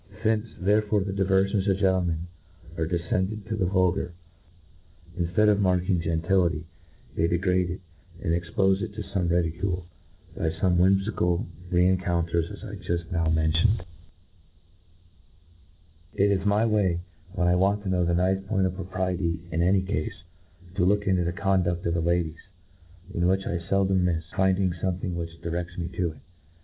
[0.23, 1.77] Since, therefore, the di i verfion* 4^ t N T R O D U €
[1.77, 1.77] T 1 .6 it.
[1.77, 2.27] vcrfions of gentlemen
[2.75, 4.11] arc ddcended to the vXiU gar*—
[5.15, 6.65] infiead of marking gentility,
[7.13, 7.81] they degrade it—
[8.23, 9.83] ^and expofe it to fome ridiciilef
[10.35, 13.85] by fuch ts^hhn fical rencounters as Ijuft now mentioned.
[16.15, 17.01] It is my way,
[17.33, 20.13] when I want to know the nice point of propriety in any cafe,
[20.77, 22.41] to look into the conduft of the ladies,
[23.13, 26.17] in which I feldom mifs finding fomething which direfts me to it.